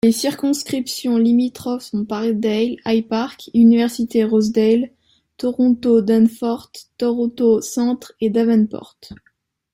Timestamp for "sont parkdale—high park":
1.91-3.51